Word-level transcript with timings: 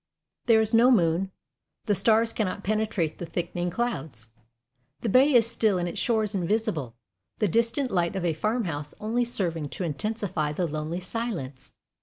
There 0.47 0.59
is 0.61 0.73
no 0.73 0.89
moon. 0.89 1.29
The 1.85 1.93
stars 1.93 2.33
cannot 2.33 2.63
penetrate 2.63 3.19
the 3.19 3.25
thickening 3.27 3.69
clouds. 3.69 4.31
The 5.01 5.09
bay 5.09 5.31
is 5.35 5.45
still 5.45 5.77
and 5.77 5.87
its 5.87 5.99
shores 5.99 6.33
invisible, 6.33 6.95
the 7.37 7.47
distant 7.47 7.91
light 7.91 8.15
of 8.15 8.25
a 8.25 8.33
farmhouse 8.33 8.95
only 8.99 9.25
serving 9.25 9.69
to 9.69 9.83
intensify 9.83 10.53
the 10.53 10.65
lonely 10.65 11.01
silence. 11.01 11.73